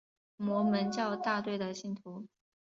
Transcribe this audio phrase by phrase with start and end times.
[0.35, 2.25] 摩门教大队的信徒。